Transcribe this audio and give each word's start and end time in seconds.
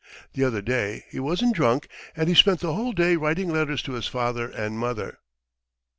The 0.33 0.43
other 0.43 0.63
day 0.63 1.05
he 1.11 1.19
wasn't 1.19 1.55
drunk 1.55 1.87
and 2.15 2.27
he 2.27 2.33
spent 2.33 2.59
the 2.61 2.73
whole 2.73 2.91
day 2.91 3.15
writing 3.17 3.51
letters 3.53 3.83
to 3.83 3.91
his 3.93 4.07
father 4.07 4.49
and 4.49 4.79
mother." 4.79 5.19